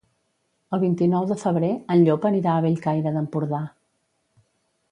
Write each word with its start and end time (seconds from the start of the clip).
El 0.77 0.79
vint-i-nou 0.83 1.27
de 1.31 1.35
febrer 1.41 1.69
en 1.95 2.01
Llop 2.07 2.25
anirà 2.31 2.55
a 2.55 2.63
Bellcaire 2.67 3.13
d'Empordà. 3.19 3.61